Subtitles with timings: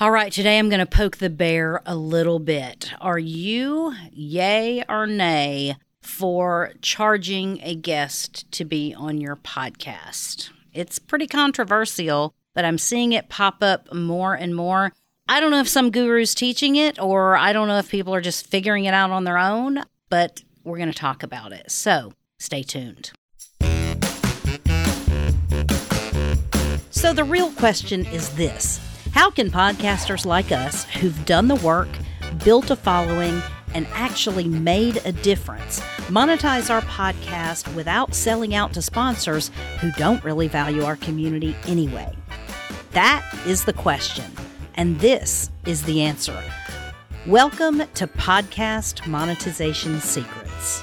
[0.00, 2.90] All right, today I'm going to poke the bear a little bit.
[3.00, 10.50] Are you yay or nay for charging a guest to be on your podcast?
[10.72, 14.92] It's pretty controversial, but I'm seeing it pop up more and more.
[15.28, 18.20] I don't know if some guru's teaching it or I don't know if people are
[18.20, 21.70] just figuring it out on their own, but we're going to talk about it.
[21.70, 23.12] So stay tuned.
[26.90, 28.80] So, the real question is this
[29.14, 31.88] how can podcasters like us, who've done the work,
[32.44, 33.40] built a following,
[33.72, 40.24] and actually made a difference, monetize our podcast without selling out to sponsors who don't
[40.24, 42.12] really value our community anyway?
[42.90, 44.32] That is the question,
[44.74, 46.42] and this is the answer.
[47.24, 50.82] Welcome to Podcast Monetization Secrets.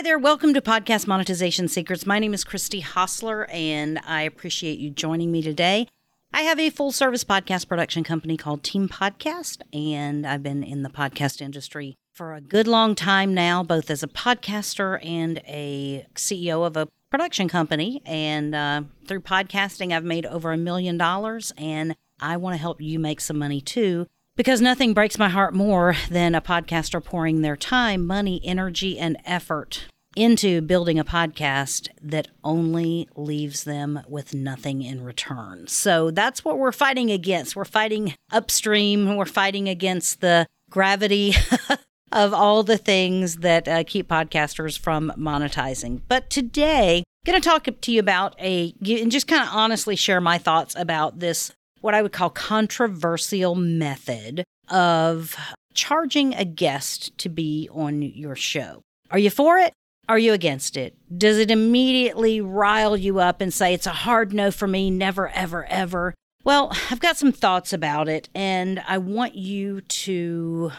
[0.00, 0.18] Hi there.
[0.18, 2.06] Welcome to Podcast Monetization Secrets.
[2.06, 5.88] My name is Christy Hostler, and I appreciate you joining me today.
[6.32, 10.84] I have a full service podcast production company called Team Podcast, and I've been in
[10.84, 16.06] the podcast industry for a good long time now, both as a podcaster and a
[16.14, 18.00] CEO of a production company.
[18.06, 22.80] And uh, through podcasting, I've made over a million dollars, and I want to help
[22.80, 24.06] you make some money too
[24.40, 29.18] because nothing breaks my heart more than a podcaster pouring their time, money, energy, and
[29.26, 29.84] effort
[30.16, 35.66] into building a podcast that only leaves them with nothing in return.
[35.66, 37.54] So that's what we're fighting against.
[37.54, 41.34] We're fighting upstream, we're fighting against the gravity
[42.10, 46.00] of all the things that uh, keep podcasters from monetizing.
[46.08, 49.96] But today, I'm going to talk to you about a and just kind of honestly
[49.96, 55.36] share my thoughts about this what I would call controversial method of
[55.74, 58.82] charging a guest to be on your show.
[59.10, 59.72] Are you for it?
[60.08, 60.96] Are you against it?
[61.16, 65.28] Does it immediately rile you up and say it's a hard no for me, never,
[65.28, 66.14] ever, ever?
[66.42, 70.72] Well, I've got some thoughts about it, and I want you to,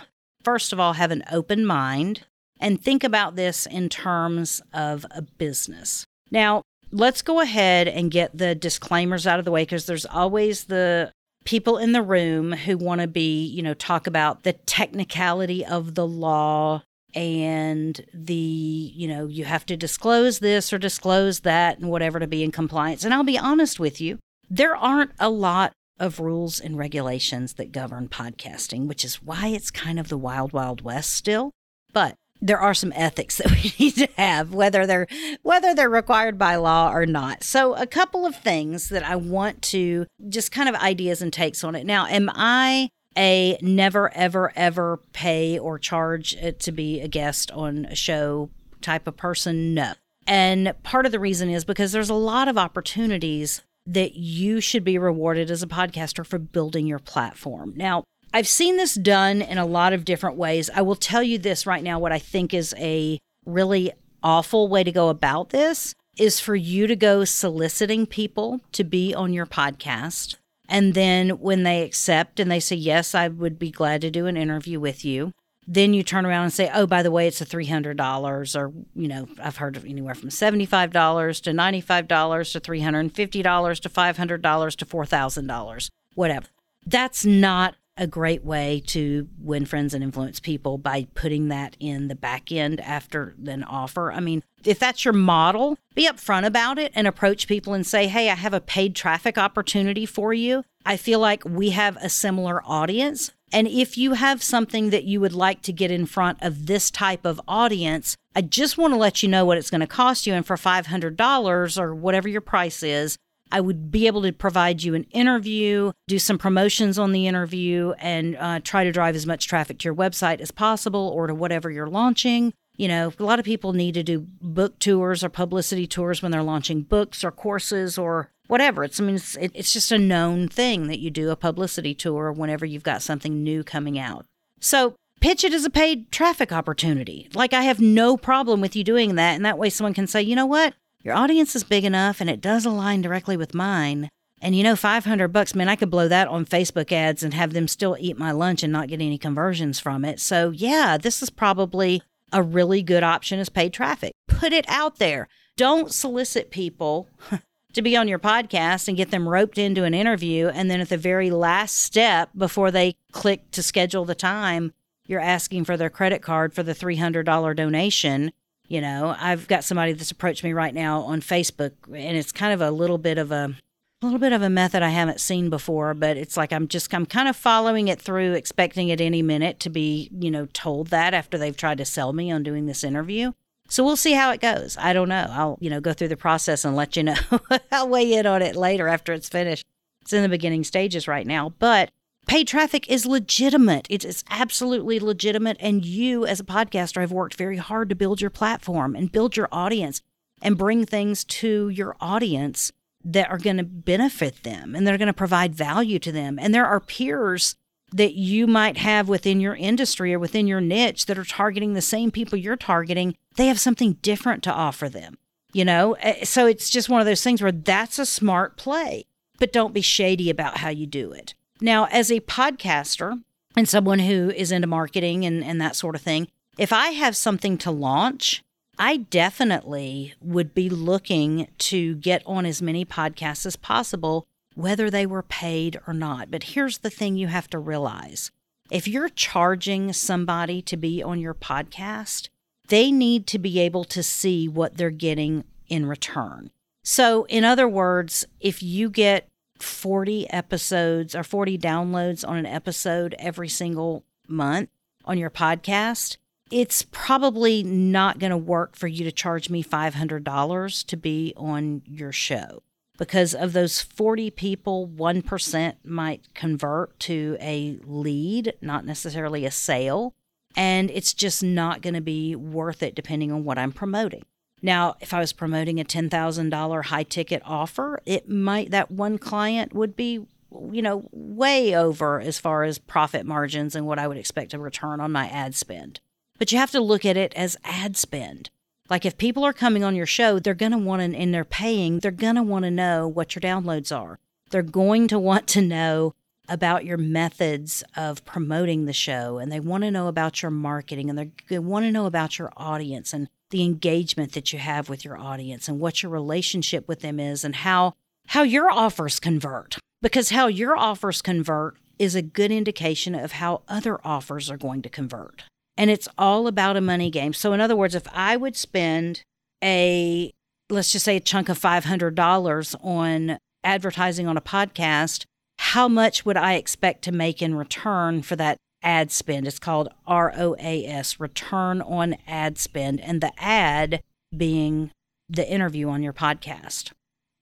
[0.43, 2.25] first of all, have an open mind
[2.59, 6.03] and think about this in terms of a business.
[6.29, 10.65] Now, let's go ahead and get the disclaimers out of the way because there's always
[10.65, 11.11] the
[11.45, 15.95] people in the room who want to be, you know, talk about the technicality of
[15.95, 21.89] the law and the, you know, you have to disclose this or disclose that and
[21.89, 23.03] whatever to be in compliance.
[23.03, 24.19] And I'll be honest with you,
[24.49, 29.71] there aren't a lot of rules and regulations that govern podcasting, which is why it's
[29.71, 31.51] kind of the wild, wild west still.
[31.93, 35.07] But there are some ethics that we need to have whether they're
[35.43, 37.43] whether they're required by law or not.
[37.43, 41.63] So a couple of things that i want to just kind of ideas and takes
[41.63, 41.85] on it.
[41.85, 47.51] Now am i a never ever ever pay or charge uh, to be a guest
[47.51, 48.49] on a show
[48.81, 49.73] type of person?
[49.73, 49.93] No.
[50.27, 54.83] And part of the reason is because there's a lot of opportunities that you should
[54.83, 57.73] be rewarded as a podcaster for building your platform.
[57.75, 58.03] Now
[58.33, 60.69] I've seen this done in a lot of different ways.
[60.73, 63.91] I will tell you this right now what I think is a really
[64.23, 69.13] awful way to go about this is for you to go soliciting people to be
[69.13, 70.35] on your podcast.
[70.69, 74.27] And then when they accept and they say, Yes, I would be glad to do
[74.27, 75.33] an interview with you,
[75.67, 79.07] then you turn around and say, Oh, by the way, it's a $300, or, you
[79.07, 85.89] know, I've heard of anywhere from $75 to $95 to $350 to $500 to $4,000,
[86.15, 86.47] whatever.
[86.85, 92.07] That's not a great way to win friends and influence people by putting that in
[92.07, 94.11] the back end after an offer.
[94.11, 98.07] I mean, if that's your model, be upfront about it and approach people and say,
[98.07, 100.63] Hey, I have a paid traffic opportunity for you.
[100.85, 103.31] I feel like we have a similar audience.
[103.53, 106.89] And if you have something that you would like to get in front of this
[106.89, 110.25] type of audience, I just want to let you know what it's going to cost
[110.25, 110.33] you.
[110.33, 113.17] And for $500 or whatever your price is,
[113.51, 117.91] I would be able to provide you an interview, do some promotions on the interview,
[117.99, 121.35] and uh, try to drive as much traffic to your website as possible or to
[121.35, 122.53] whatever you're launching.
[122.77, 126.31] You know, a lot of people need to do book tours or publicity tours when
[126.31, 128.83] they're launching books or courses or whatever.
[128.83, 131.93] It's I mean it's, it, it's just a known thing that you do a publicity
[131.93, 134.25] tour whenever you've got something new coming out.
[134.59, 137.29] So pitch it as a paid traffic opportunity.
[137.33, 140.21] Like I have no problem with you doing that, and that way someone can say,
[140.21, 144.09] you know what, your audience is big enough and it does align directly with mine.
[144.41, 147.53] And you know, 500 bucks, man, I could blow that on Facebook ads and have
[147.53, 150.19] them still eat my lunch and not get any conversions from it.
[150.19, 152.01] So, yeah, this is probably
[152.33, 154.13] a really good option as paid traffic.
[154.27, 155.27] Put it out there.
[155.57, 157.07] Don't solicit people
[157.73, 160.47] to be on your podcast and get them roped into an interview.
[160.47, 164.73] And then at the very last step, before they click to schedule the time,
[165.05, 168.31] you're asking for their credit card for the $300 donation
[168.71, 172.53] you know, I've got somebody that's approached me right now on Facebook, and it's kind
[172.53, 173.53] of a little bit of a
[174.01, 176.93] a little bit of a method I haven't seen before, but it's like I'm just
[176.93, 180.87] I'm kind of following it through, expecting at any minute to be, you know, told
[180.87, 183.33] that after they've tried to sell me on doing this interview.
[183.67, 184.77] So we'll see how it goes.
[184.79, 185.27] I don't know.
[185.29, 187.15] I'll, you know, go through the process and let you know.
[187.73, 189.65] I'll weigh in on it later after it's finished.
[190.01, 191.91] It's in the beginning stages right now, but
[192.31, 193.85] paid traffic is legitimate.
[193.89, 195.57] It is absolutely legitimate.
[195.59, 199.35] And you, as a podcaster, have worked very hard to build your platform and build
[199.35, 200.01] your audience
[200.41, 202.71] and bring things to your audience
[203.03, 206.39] that are going to benefit them and they're going to provide value to them.
[206.39, 207.57] And there are peers
[207.91, 211.81] that you might have within your industry or within your niche that are targeting the
[211.81, 213.17] same people you're targeting.
[213.35, 215.17] They have something different to offer them,
[215.51, 215.97] you know?
[215.99, 219.03] Eh, so it's just one of those things where that's a smart play,
[219.37, 221.35] but don't be shady about how you do it.
[221.61, 223.21] Now, as a podcaster
[223.55, 226.27] and someone who is into marketing and, and that sort of thing,
[226.57, 228.43] if I have something to launch,
[228.79, 234.25] I definitely would be looking to get on as many podcasts as possible,
[234.55, 236.31] whether they were paid or not.
[236.31, 238.31] But here's the thing you have to realize
[238.71, 242.29] if you're charging somebody to be on your podcast,
[242.69, 246.49] they need to be able to see what they're getting in return.
[246.83, 249.27] So, in other words, if you get
[249.61, 254.69] 40 episodes or 40 downloads on an episode every single month
[255.05, 256.17] on your podcast,
[256.51, 261.81] it's probably not going to work for you to charge me $500 to be on
[261.85, 262.61] your show
[263.01, 270.13] because of those 40 people, 1% might convert to a lead, not necessarily a sale.
[270.55, 274.21] And it's just not going to be worth it depending on what I'm promoting.
[274.61, 279.73] Now, if I was promoting a $10,000 high ticket offer, it might, that one client
[279.73, 280.25] would be,
[280.71, 284.59] you know, way over as far as profit margins and what I would expect to
[284.59, 285.99] return on my ad spend.
[286.37, 288.49] But you have to look at it as ad spend.
[288.89, 291.45] Like if people are coming on your show, they're going to want to, and they're
[291.45, 294.19] paying, they're going to want to know what your downloads are.
[294.49, 296.13] They're going to want to know
[296.49, 301.09] about your methods of promoting the show and they want to know about your marketing
[301.09, 305.05] and they want to know about your audience and the engagement that you have with
[305.05, 307.93] your audience and what your relationship with them is and how
[308.27, 313.61] how your offers convert because how your offers convert is a good indication of how
[313.67, 315.43] other offers are going to convert
[315.77, 317.33] and it's all about a money game.
[317.33, 319.23] So, in other words, if I would spend
[319.63, 320.31] a,
[320.69, 325.25] let's just say, a chunk of $500 on advertising on a podcast,
[325.57, 329.47] how much would I expect to make in return for that ad spend?
[329.47, 334.01] It's called ROAS, return on ad spend, and the ad
[334.35, 334.91] being
[335.29, 336.91] the interview on your podcast.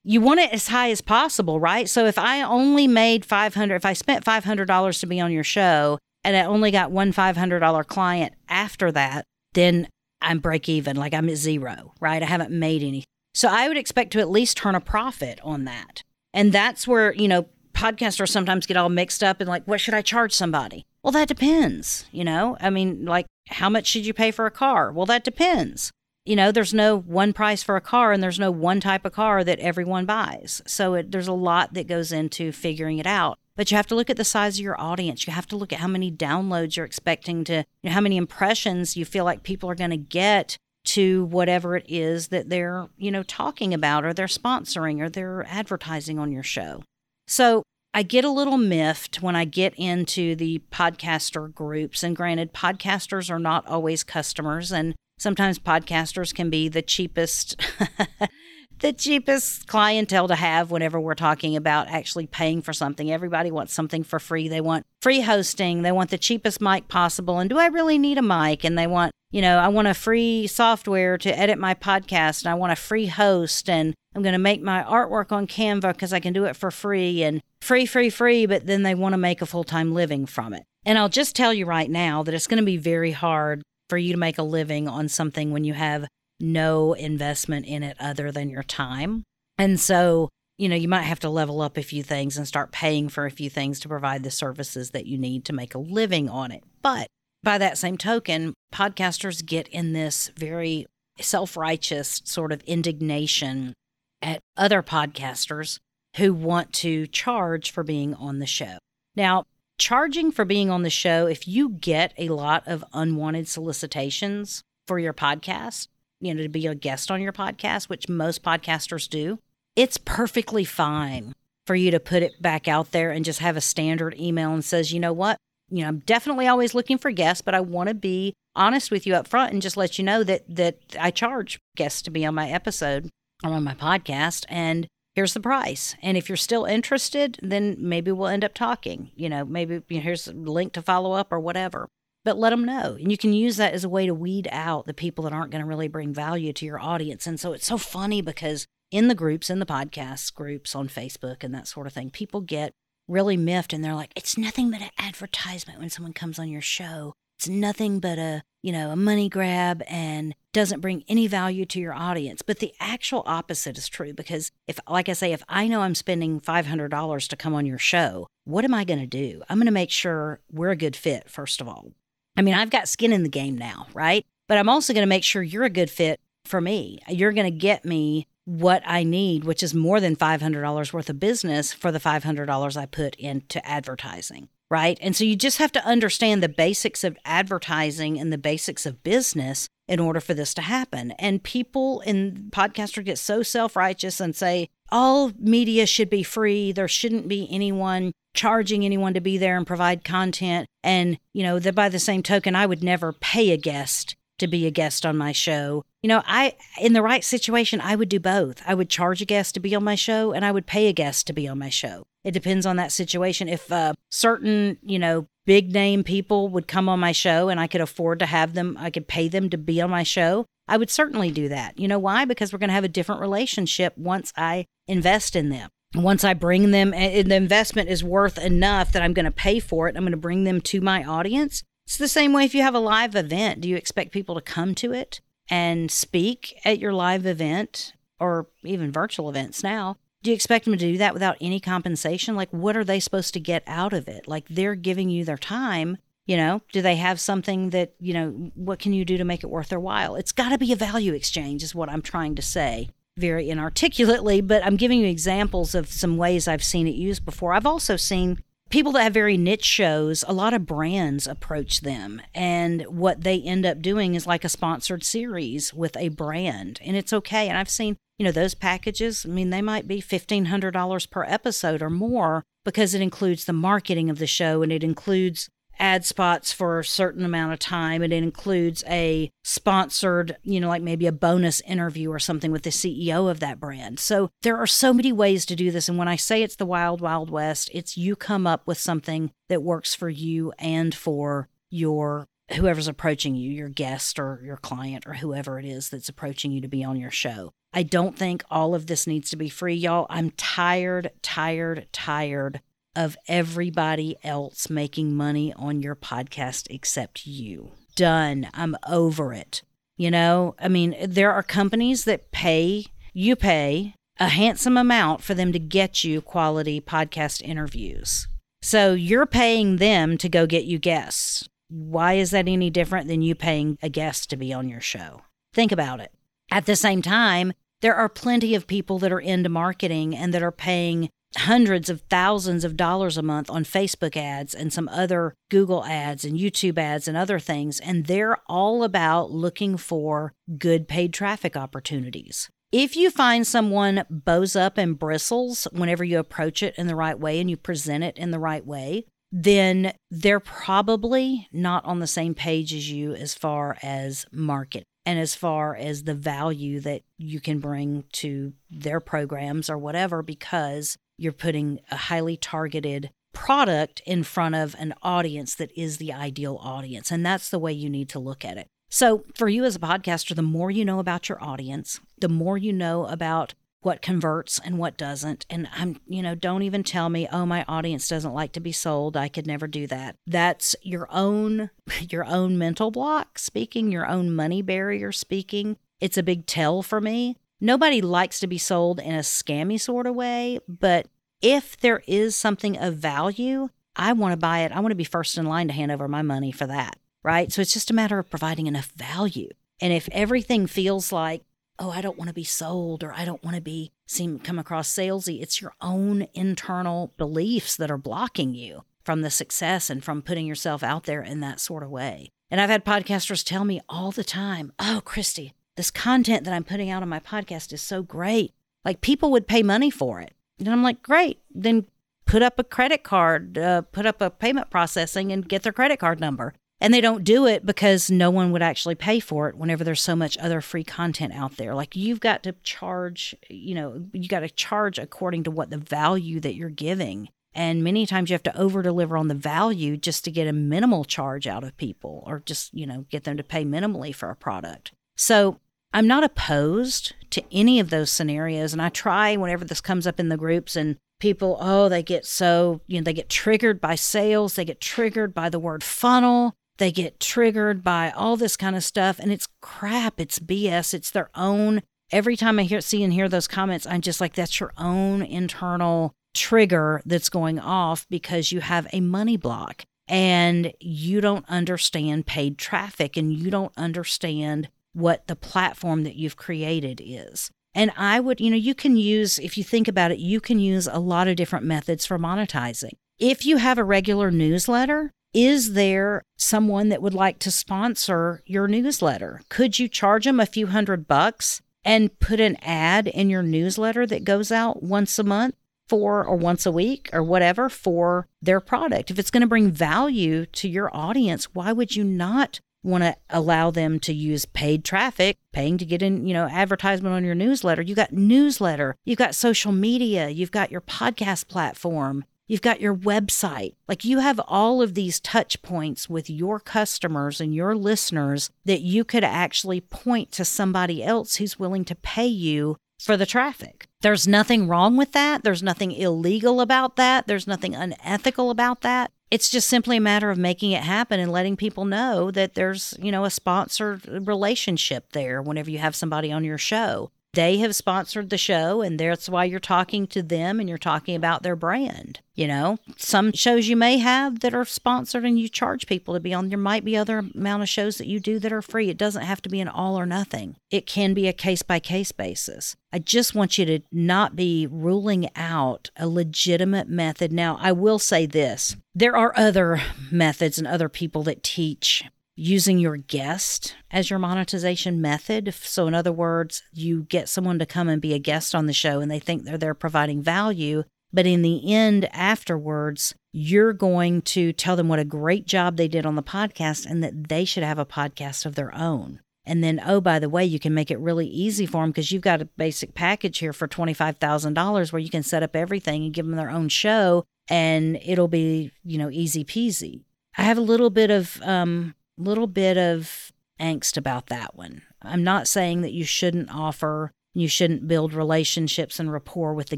[0.03, 1.89] You want it as high as possible, right?
[1.89, 5.99] So if I only made 500, if I spent $500 to be on your show
[6.23, 9.87] and I only got one $500 client after that, then
[10.21, 12.21] I'm break even, like I'm at zero, right?
[12.21, 13.03] I haven't made any.
[13.33, 16.03] So I would expect to at least turn a profit on that.
[16.33, 19.93] And that's where, you know, podcasters sometimes get all mixed up and like, what should
[19.93, 20.85] I charge somebody?
[21.03, 22.57] Well, that depends, you know?
[22.59, 24.91] I mean, like, how much should you pay for a car?
[24.91, 25.91] Well, that depends.
[26.25, 29.13] You know, there's no one price for a car and there's no one type of
[29.13, 30.61] car that everyone buys.
[30.67, 33.39] So it, there's a lot that goes into figuring it out.
[33.55, 35.25] But you have to look at the size of your audience.
[35.25, 38.15] You have to look at how many downloads you're expecting to, you know, how many
[38.15, 42.87] impressions you feel like people are going to get to whatever it is that they're,
[42.97, 46.83] you know, talking about or they're sponsoring or they're advertising on your show.
[47.27, 47.63] So
[47.93, 52.03] I get a little miffed when I get into the podcaster groups.
[52.03, 57.59] And granted, podcasters are not always customers, and sometimes podcasters can be the cheapest
[58.79, 63.11] the cheapest clientele to have whenever we're talking about actually paying for something.
[63.11, 64.47] Everybody wants something for free.
[64.47, 65.81] They want free hosting.
[65.81, 67.39] They want the cheapest mic possible.
[67.39, 68.63] And do I really need a mic?
[68.63, 72.51] And they want, you know, I want a free software to edit my podcast and
[72.51, 76.13] I want a free host and I'm going to make my artwork on Canva because
[76.13, 78.45] I can do it for free and free, free, free.
[78.45, 80.63] But then they want to make a full time living from it.
[80.85, 83.97] And I'll just tell you right now that it's going to be very hard for
[83.97, 86.07] you to make a living on something when you have
[86.39, 89.23] no investment in it other than your time.
[89.57, 92.71] And so, you know, you might have to level up a few things and start
[92.71, 95.79] paying for a few things to provide the services that you need to make a
[95.79, 96.63] living on it.
[96.81, 97.07] But
[97.43, 100.85] by that same token, podcasters get in this very
[101.19, 103.73] self righteous sort of indignation
[104.21, 105.79] at other podcasters
[106.17, 108.77] who want to charge for being on the show.
[109.15, 109.45] Now,
[109.77, 114.99] charging for being on the show, if you get a lot of unwanted solicitations for
[114.99, 115.87] your podcast,
[116.19, 119.39] you know, to be a guest on your podcast, which most podcasters do,
[119.75, 121.33] it's perfectly fine
[121.65, 124.65] for you to put it back out there and just have a standard email and
[124.65, 125.37] says, you know what?
[125.69, 129.05] You know, I'm definitely always looking for guests, but I want to be honest with
[129.05, 132.25] you up front and just let you know that that I charge guests to be
[132.25, 133.09] on my episode
[133.43, 134.45] or on my podcast.
[134.49, 135.95] And here's the price.
[136.01, 139.11] And if you're still interested, then maybe we'll end up talking.
[139.15, 141.87] You know, maybe you know, here's a link to follow up or whatever.
[142.25, 142.97] But let them know.
[142.99, 145.51] And you can use that as a way to weed out the people that aren't
[145.51, 147.25] going to really bring value to your audience.
[147.25, 151.43] And so it's so funny because in the groups, in the podcast groups on Facebook
[151.43, 152.73] and that sort of thing, people get
[153.09, 156.61] really miffed and they're like, it's nothing but an advertisement when someone comes on your
[156.61, 157.13] show.
[157.37, 161.79] It's nothing but a, you know, a money grab and doesn't bring any value to
[161.79, 162.41] your audience.
[162.41, 165.95] But the actual opposite is true because if, like I say, if I know I'm
[165.95, 169.41] spending $500 to come on your show, what am I going to do?
[169.49, 171.93] I'm going to make sure we're a good fit, first of all.
[172.35, 174.25] I mean, I've got skin in the game now, right?
[174.49, 176.99] But I'm also going to make sure you're a good fit for me.
[177.07, 181.19] You're going to get me what I need, which is more than $500 worth of
[181.19, 184.97] business for the $500 I put into advertising right?
[185.01, 189.03] And so you just have to understand the basics of advertising and the basics of
[189.03, 191.11] business in order for this to happen.
[191.13, 196.71] And people in podcaster get so self-righteous and say all media should be free.
[196.71, 200.67] There shouldn't be anyone charging anyone to be there and provide content.
[200.83, 204.47] And, you know, that by the same token, I would never pay a guest to
[204.47, 205.83] be a guest on my show.
[206.01, 208.61] You know, I in the right situation, I would do both.
[208.65, 210.93] I would charge a guest to be on my show and I would pay a
[210.93, 212.05] guest to be on my show.
[212.23, 213.47] It depends on that situation.
[213.47, 217.67] If uh, certain, you know, big name people would come on my show and I
[217.67, 220.77] could afford to have them, I could pay them to be on my show, I
[220.77, 221.79] would certainly do that.
[221.79, 222.25] You know why?
[222.25, 225.69] Because we're going to have a different relationship once I invest in them.
[225.95, 229.59] Once I bring them, and the investment is worth enough that I'm going to pay
[229.59, 231.63] for it, I'm going to bring them to my audience.
[231.89, 233.61] It's the same way if you have a live event.
[233.61, 238.45] Do you expect people to come to it and speak at your live event or
[238.63, 239.97] even virtual events now?
[240.21, 242.35] Do you expect them to do that without any compensation?
[242.35, 244.27] Like, what are they supposed to get out of it?
[244.27, 245.97] Like, they're giving you their time.
[246.27, 249.43] You know, do they have something that, you know, what can you do to make
[249.43, 250.15] it worth their while?
[250.15, 254.41] It's got to be a value exchange, is what I'm trying to say very inarticulately,
[254.41, 257.53] but I'm giving you examples of some ways I've seen it used before.
[257.53, 262.21] I've also seen people that have very niche shows, a lot of brands approach them.
[262.33, 266.79] And what they end up doing is like a sponsored series with a brand.
[266.83, 267.47] And it's okay.
[267.47, 271.81] And I've seen you know, those packages, I mean, they might be $1,500 per episode
[271.81, 275.49] or more because it includes the marketing of the show and it includes
[275.79, 280.67] ad spots for a certain amount of time and it includes a sponsored, you know,
[280.67, 283.99] like maybe a bonus interview or something with the CEO of that brand.
[283.99, 285.87] So there are so many ways to do this.
[285.89, 289.31] And when I say it's the wild, wild west, it's you come up with something
[289.47, 295.05] that works for you and for your whoever's approaching you, your guest or your client
[295.07, 297.53] or whoever it is that's approaching you to be on your show.
[297.71, 300.07] I don't think all of this needs to be free, y'all.
[300.09, 302.61] I'm tired, tired, tired
[302.95, 307.71] of everybody else making money on your podcast except you.
[307.95, 308.49] Done.
[308.53, 309.61] I'm over it.
[309.97, 315.33] You know, I mean, there are companies that pay, you pay a handsome amount for
[315.33, 318.27] them to get you quality podcast interviews.
[318.61, 321.47] So you're paying them to go get you guests.
[321.69, 325.21] Why is that any different than you paying a guest to be on your show?
[325.53, 326.11] Think about it.
[326.51, 330.43] At the same time, there are plenty of people that are into marketing and that
[330.43, 335.35] are paying hundreds of thousands of dollars a month on Facebook ads and some other
[335.49, 337.79] Google ads and YouTube ads and other things.
[337.79, 342.49] And they're all about looking for good paid traffic opportunities.
[342.71, 347.19] If you find someone bows up and bristles whenever you approach it in the right
[347.19, 352.07] way and you present it in the right way, then they're probably not on the
[352.07, 357.01] same page as you as far as market and as far as the value that
[357.17, 364.01] you can bring to their programs or whatever because you're putting a highly targeted product
[364.05, 367.89] in front of an audience that is the ideal audience and that's the way you
[367.89, 368.67] need to look at it.
[368.91, 372.57] So, for you as a podcaster, the more you know about your audience, the more
[372.57, 375.45] you know about what converts and what doesn't.
[375.49, 378.71] And I'm, you know, don't even tell me, oh, my audience doesn't like to be
[378.71, 379.15] sold.
[379.15, 380.15] I could never do that.
[380.27, 381.69] That's your own,
[382.09, 385.77] your own mental block speaking, your own money barrier speaking.
[386.01, 387.37] It's a big tell for me.
[387.61, 391.07] Nobody likes to be sold in a scammy sort of way, but
[391.41, 394.71] if there is something of value, I want to buy it.
[394.71, 397.51] I want to be first in line to hand over my money for that, right?
[397.51, 399.49] So it's just a matter of providing enough value.
[399.81, 401.43] And if everything feels like
[401.79, 404.59] oh, I don't want to be sold or I don't want to be seem come
[404.59, 405.41] across salesy.
[405.41, 410.45] It's your own internal beliefs that are blocking you from the success and from putting
[410.45, 412.29] yourself out there in that sort of way.
[412.51, 416.65] And I've had podcasters tell me all the time, "Oh, Christy, this content that I'm
[416.65, 418.53] putting out on my podcast is so great.
[418.83, 421.39] Like people would pay money for it." And I'm like, "Great.
[421.49, 421.85] Then
[422.25, 425.99] put up a credit card, uh, put up a payment processing and get their credit
[425.99, 429.55] card number." And they don't do it because no one would actually pay for it
[429.55, 431.75] whenever there's so much other free content out there.
[431.75, 435.77] Like you've got to charge, you know, you got to charge according to what the
[435.77, 437.29] value that you're giving.
[437.53, 440.53] And many times you have to over deliver on the value just to get a
[440.53, 444.29] minimal charge out of people or just, you know, get them to pay minimally for
[444.29, 444.93] a product.
[445.17, 445.59] So
[445.93, 448.73] I'm not opposed to any of those scenarios.
[448.73, 452.25] And I try whenever this comes up in the groups and people, oh, they get
[452.25, 456.53] so, you know, they get triggered by sales, they get triggered by the word funnel,
[456.77, 459.19] they get triggered by all this kind of stuff.
[459.19, 461.81] And it's crap, it's BS, it's their own.
[462.11, 465.21] Every time I hear, see and hear those comments, I'm just like, that's your own
[465.21, 472.25] internal trigger that's going off because you have a money block and you don't understand
[472.25, 477.51] paid traffic and you don't understand what the platform that you've created is.
[477.75, 480.59] And I would, you know, you can use, if you think about it, you can
[480.59, 482.93] use a lot of different methods for monetizing.
[483.19, 488.67] If you have a regular newsletter, is there someone that would like to sponsor your
[488.67, 489.41] newsletter?
[489.49, 494.07] Could you charge them a few hundred bucks and put an ad in your newsletter
[494.07, 495.55] that goes out once a month
[495.87, 499.11] for or once a week or whatever for their product?
[499.11, 503.15] If it's going to bring value to your audience, why would you not want to
[503.29, 507.35] allow them to use paid traffic, paying to get in, you know, advertisement on your
[507.35, 507.81] newsletter.
[507.81, 512.95] You got newsletter, you've got social media, you've got your podcast platform, you've got your
[512.95, 513.75] website.
[513.87, 518.81] Like you have all of these touch points with your customers and your listeners that
[518.81, 523.87] you could actually point to somebody else who's willing to pay you for the traffic.
[524.01, 525.43] There's nothing wrong with that.
[525.43, 527.27] There's nothing illegal about that.
[527.27, 531.31] There's nothing unethical about that it's just simply a matter of making it happen and
[531.31, 536.31] letting people know that there's, you know, a sponsored relationship there whenever you have somebody
[536.31, 537.11] on your show.
[537.33, 541.15] They have sponsored the show, and that's why you're talking to them and you're talking
[541.15, 542.21] about their brand.
[542.33, 546.19] You know, some shows you may have that are sponsored and you charge people to
[546.19, 546.49] be on.
[546.49, 548.89] There might be other amount of shows that you do that are free.
[548.89, 550.55] It doesn't have to be an all or nothing.
[550.71, 552.75] It can be a case by case basis.
[552.91, 557.31] I just want you to not be ruling out a legitimate method.
[557.31, 562.03] Now, I will say this there are other methods and other people that teach
[562.39, 565.53] using your guest as your monetization method.
[565.53, 568.73] So, in other words, you get someone to come and be a guest on the
[568.73, 570.83] show and they think they're there providing value.
[571.11, 575.87] But in the end, afterwards, you're going to tell them what a great job they
[575.87, 579.19] did on the podcast and that they should have a podcast of their own.
[579.45, 582.11] And then, oh, by the way, you can make it really easy for them because
[582.11, 586.13] you've got a basic package here for $25,000 where you can set up everything and
[586.13, 590.01] give them their own show and it'll be, you know, easy peasy.
[590.37, 594.83] I have a little bit of um, little bit of angst about that one.
[595.01, 599.77] I'm not saying that you shouldn't offer, you shouldn't build relationships and rapport with the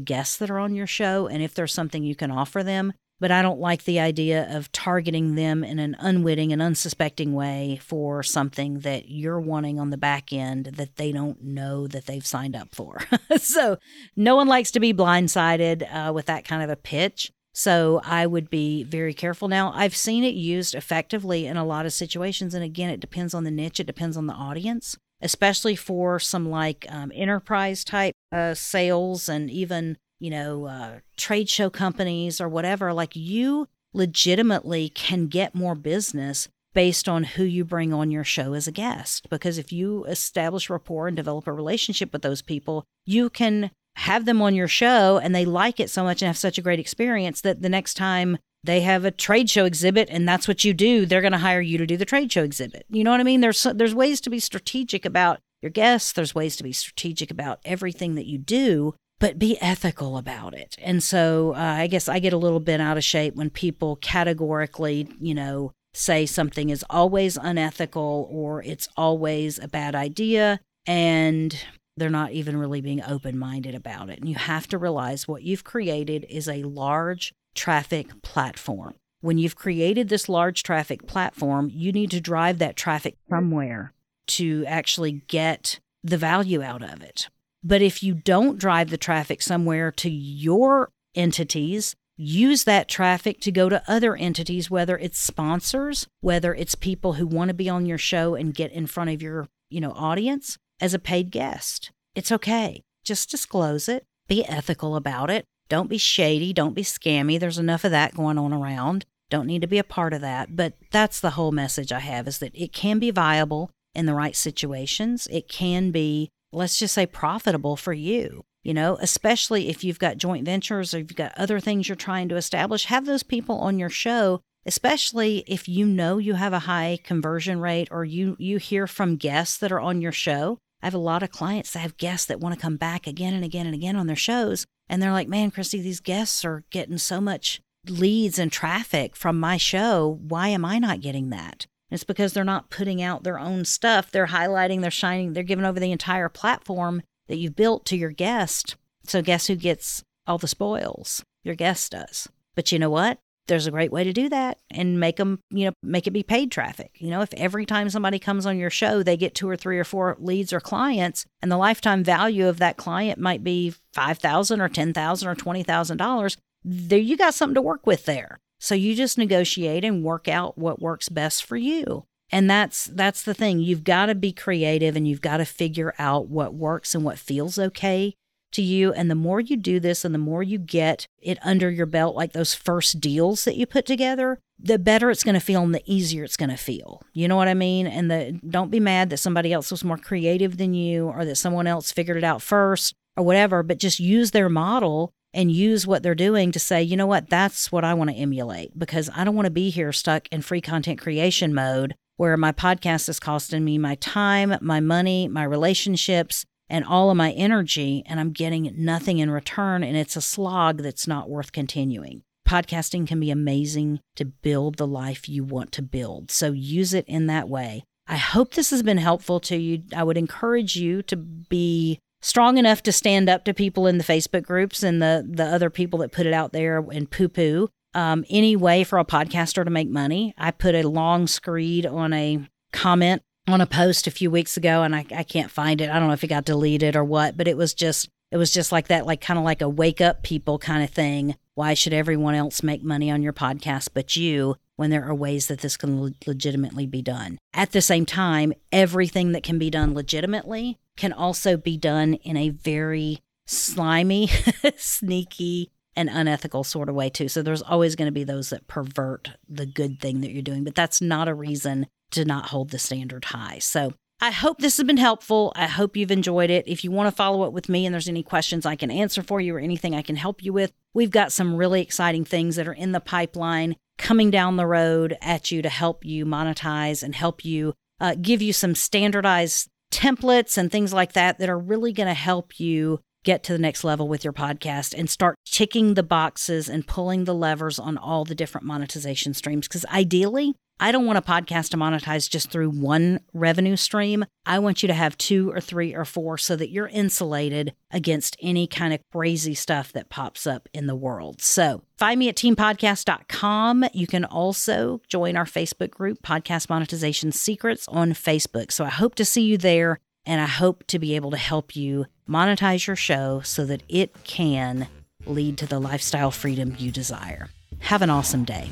[0.00, 1.26] guests that are on your show.
[1.26, 4.72] And if there's something you can offer them, but I don't like the idea of
[4.72, 9.96] targeting them in an unwitting and unsuspecting way for something that you're wanting on the
[9.96, 12.98] back end that they don't know that they've signed up for.
[13.36, 13.76] so,
[14.16, 17.30] no one likes to be blindsided uh, with that kind of a pitch.
[17.54, 19.48] So I would be very careful.
[19.48, 22.54] Now, I've seen it used effectively in a lot of situations.
[22.54, 26.48] And again, it depends on the niche, it depends on the audience, especially for some
[26.48, 32.48] like um, enterprise type uh, sales and even, you know, uh, trade show companies or
[32.48, 32.92] whatever.
[32.92, 38.54] Like you legitimately can get more business based on who you bring on your show
[38.54, 39.28] as a guest.
[39.28, 44.24] Because if you establish rapport and develop a relationship with those people, you can have
[44.24, 46.78] them on your show and they like it so much and have such a great
[46.78, 50.72] experience that the next time they have a trade show exhibit and that's what you
[50.72, 52.86] do, they're going to hire you to do the trade show exhibit.
[52.88, 53.40] You know what I mean?
[53.40, 57.60] There's there's ways to be strategic about your guests, there's ways to be strategic about
[57.64, 60.76] everything that you do, but be ethical about it.
[60.80, 63.96] And so uh, I guess I get a little bit out of shape when people
[63.96, 71.56] categorically, you know, say something is always unethical or it's always a bad idea and
[71.96, 74.18] they're not even really being open minded about it.
[74.18, 78.94] And you have to realize what you've created is a large traffic platform.
[79.20, 83.92] When you've created this large traffic platform, you need to drive that traffic somewhere
[84.28, 87.28] to actually get the value out of it.
[87.62, 93.52] But if you don't drive the traffic somewhere to your entities, use that traffic to
[93.52, 97.86] go to other entities, whether it's sponsors, whether it's people who want to be on
[97.86, 101.92] your show and get in front of your, you know, audience, as a paid guest.
[102.14, 102.82] It's okay.
[103.04, 104.04] Just disclose it.
[104.28, 105.44] Be ethical about it.
[105.68, 106.52] Don't be shady.
[106.52, 107.38] Don't be scammy.
[107.38, 109.06] There's enough of that going on around.
[109.30, 110.56] Don't need to be a part of that.
[110.56, 114.14] But that's the whole message I have is that it can be viable in the
[114.14, 115.28] right situations.
[115.30, 118.42] It can be, let's just say, profitable for you.
[118.64, 122.28] You know, especially if you've got joint ventures or you've got other things you're trying
[122.28, 126.60] to establish, have those people on your show especially if you know you have a
[126.60, 130.58] high conversion rate or you you hear from guests that are on your show.
[130.82, 133.34] I have a lot of clients that have guests that want to come back again
[133.34, 136.64] and again and again on their shows and they're like, "Man, Christy, these guests are
[136.70, 140.18] getting so much leads and traffic from my show.
[140.22, 144.10] Why am I not getting that?" It's because they're not putting out their own stuff.
[144.10, 148.10] They're highlighting, they're shining, they're giving over the entire platform that you've built to your
[148.10, 148.76] guest.
[149.06, 151.22] So, guess who gets all the spoils?
[151.44, 152.28] Your guest does.
[152.54, 153.18] But you know what?
[153.52, 156.22] There's a great way to do that and make them, you know, make it be
[156.22, 156.92] paid traffic.
[156.94, 159.78] You know, if every time somebody comes on your show, they get two or three
[159.78, 164.16] or four leads or clients, and the lifetime value of that client might be five
[164.16, 168.06] thousand or ten thousand or twenty thousand dollars, there you got something to work with
[168.06, 168.38] there.
[168.58, 172.04] So you just negotiate and work out what works best for you.
[172.30, 173.58] And that's that's the thing.
[173.58, 177.18] You've got to be creative and you've got to figure out what works and what
[177.18, 178.14] feels okay
[178.52, 178.92] to you.
[178.92, 182.14] And the more you do this and the more you get it under your belt,
[182.14, 185.74] like those first deals that you put together, the better it's going to feel and
[185.74, 187.02] the easier it's going to feel.
[187.12, 187.86] You know what I mean?
[187.86, 191.36] And the don't be mad that somebody else was more creative than you or that
[191.36, 195.86] someone else figured it out first or whatever, but just use their model and use
[195.86, 199.08] what they're doing to say, you know what, that's what I want to emulate because
[199.14, 203.08] I don't want to be here stuck in free content creation mode where my podcast
[203.08, 208.18] is costing me my time, my money, my relationships, and all of my energy, and
[208.18, 209.84] I'm getting nothing in return.
[209.84, 212.22] And it's a slog that's not worth continuing.
[212.48, 216.30] Podcasting can be amazing to build the life you want to build.
[216.30, 217.84] So use it in that way.
[218.08, 219.82] I hope this has been helpful to you.
[219.94, 224.04] I would encourage you to be strong enough to stand up to people in the
[224.04, 227.68] Facebook groups and the the other people that put it out there and poo poo.
[227.94, 230.32] Um, any way for a podcaster to make money.
[230.38, 234.82] I put a long screed on a comment on a post a few weeks ago,
[234.82, 235.90] and I, I can't find it.
[235.90, 238.52] I don't know if it got deleted or what, but it was just it was
[238.52, 241.36] just like that, like kind of like a wake up people kind of thing.
[241.54, 244.56] Why should everyone else make money on your podcast but you?
[244.76, 247.38] when there are ways that this can legitimately be done.
[247.54, 252.36] At the same time, everything that can be done legitimately can also be done in
[252.36, 254.28] a very slimy,
[254.76, 257.28] sneaky, and unethical sort of way, too.
[257.28, 260.64] So there's always going to be those that pervert the good thing that you're doing,
[260.64, 263.58] but that's not a reason to not hold the standard high.
[263.58, 265.52] So I hope this has been helpful.
[265.56, 266.68] I hope you've enjoyed it.
[266.68, 269.20] If you want to follow up with me and there's any questions I can answer
[269.20, 272.54] for you or anything I can help you with, we've got some really exciting things
[272.54, 277.02] that are in the pipeline coming down the road at you to help you monetize
[277.02, 281.58] and help you uh, give you some standardized templates and things like that that are
[281.58, 285.36] really going to help you get to the next level with your podcast and start
[285.44, 289.68] ticking the boxes and pulling the levers on all the different monetization streams.
[289.68, 294.24] Because ideally, I don't want a podcast to monetize just through one revenue stream.
[294.44, 298.36] I want you to have two or three or four so that you're insulated against
[298.42, 301.40] any kind of crazy stuff that pops up in the world.
[301.40, 303.84] So find me at teampodcast.com.
[303.94, 308.72] You can also join our Facebook group, Podcast Monetization Secrets, on Facebook.
[308.72, 311.74] So I hope to see you there and I hope to be able to help
[311.76, 314.88] you monetize your show so that it can
[315.26, 317.48] lead to the lifestyle freedom you desire.
[317.80, 318.70] Have an awesome day.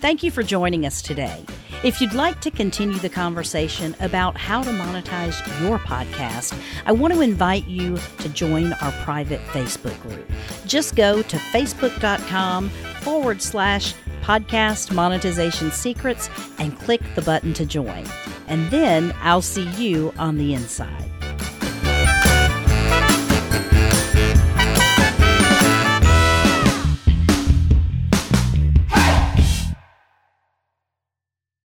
[0.00, 1.46] Thank you for joining us today.
[1.82, 7.14] If you'd like to continue the conversation about how to monetize your podcast, I want
[7.14, 10.30] to invite you to join our private Facebook group.
[10.66, 12.68] Just go to facebook.com
[13.00, 13.94] forward slash
[14.24, 18.06] podcast monetization secrets and click the button to join.
[18.48, 21.13] And then I'll see you on the inside.